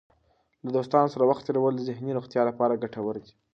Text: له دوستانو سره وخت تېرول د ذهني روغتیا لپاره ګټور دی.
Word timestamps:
له 0.63 0.69
دوستانو 0.77 1.13
سره 1.13 1.23
وخت 1.29 1.43
تېرول 1.47 1.73
د 1.75 1.81
ذهني 1.89 2.11
روغتیا 2.17 2.41
لپاره 2.49 2.79
ګټور 2.83 3.15
دی. 3.23 3.31